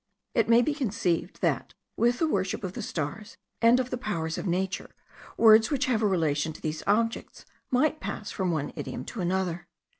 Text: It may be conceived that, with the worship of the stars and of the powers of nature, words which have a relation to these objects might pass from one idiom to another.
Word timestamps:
It 0.33 0.49
may 0.49 0.63
be 0.63 0.73
conceived 0.73 1.41
that, 1.41 1.75
with 1.95 2.17
the 2.17 2.27
worship 2.27 2.63
of 2.63 2.73
the 2.73 2.81
stars 2.81 3.37
and 3.61 3.79
of 3.79 3.91
the 3.91 3.99
powers 3.99 4.35
of 4.39 4.47
nature, 4.47 4.89
words 5.37 5.69
which 5.69 5.85
have 5.85 6.01
a 6.01 6.07
relation 6.07 6.53
to 6.53 6.59
these 6.61 6.81
objects 6.87 7.45
might 7.69 7.99
pass 7.99 8.31
from 8.31 8.49
one 8.49 8.73
idiom 8.75 9.05
to 9.05 9.21
another. 9.21 9.67